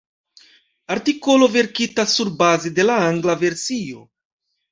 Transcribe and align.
Artikolo 0.95 1.49
verkita 1.57 2.05
surbaze 2.13 2.73
de 2.79 2.87
la 2.89 2.97
angla 3.11 3.39
versio. 3.45 4.01